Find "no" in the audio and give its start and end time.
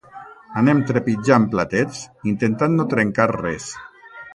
2.81-2.91